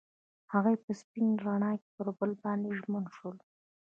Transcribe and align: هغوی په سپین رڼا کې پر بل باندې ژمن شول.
هغوی 0.53 0.75
په 0.83 0.91
سپین 1.01 1.27
رڼا 1.45 1.71
کې 1.81 1.89
پر 1.95 2.07
بل 2.17 2.31
باندې 2.43 2.69
ژمن 2.79 3.05
شول. 3.15 3.37